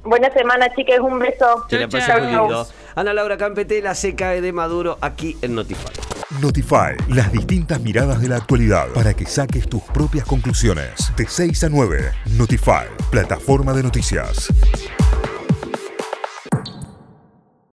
Buena 0.05 0.33
semana, 0.33 0.75
chicas, 0.75 0.99
un 1.01 1.19
beso. 1.19 1.65
Que 1.69 1.79
la 1.79 2.67
Ana 2.95 3.13
Laura 3.15 3.37
Campetela 3.37 3.95
se 3.95 4.15
cae 4.15 4.41
de 4.41 4.53
Maduro 4.53 4.99
aquí 5.01 5.37
en 5.43 5.55
Notify. 5.55 5.93
Notify, 6.41 6.97
las 7.09 7.31
distintas 7.31 7.81
miradas 7.81 8.21
de 8.21 8.29
la 8.29 8.37
actualidad 8.37 8.89
para 8.95 9.15
que 9.15 9.27
saques 9.27 9.69
tus 9.69 9.83
propias 9.83 10.25
conclusiones. 10.25 11.13
De 11.17 11.27
6 11.27 11.65
a 11.65 11.69
9, 11.69 12.11
Notify, 12.37 12.87
plataforma 13.11 13.73
de 13.73 13.83
noticias. 13.83 14.49